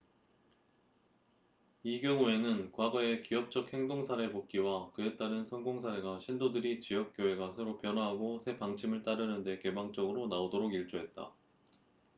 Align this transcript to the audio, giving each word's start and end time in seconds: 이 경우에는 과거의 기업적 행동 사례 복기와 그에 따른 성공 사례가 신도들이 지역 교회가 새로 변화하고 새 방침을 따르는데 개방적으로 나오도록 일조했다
이 1.83 2.01
경우에는 2.01 2.71
과거의 2.71 3.21
기업적 3.21 3.71
행동 3.71 4.01
사례 4.03 4.31
복기와 4.31 4.91
그에 4.93 5.15
따른 5.15 5.45
성공 5.45 5.79
사례가 5.79 6.19
신도들이 6.21 6.81
지역 6.81 7.15
교회가 7.15 7.53
새로 7.53 7.77
변화하고 7.77 8.39
새 8.39 8.57
방침을 8.57 9.03
따르는데 9.03 9.59
개방적으로 9.59 10.27
나오도록 10.27 10.73
일조했다 10.73 11.31